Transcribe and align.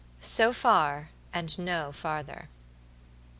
SO 0.19 0.51
FAR 0.51 1.09
AND 1.31 1.59
NO 1.59 1.91
FARTHER. 1.91 2.49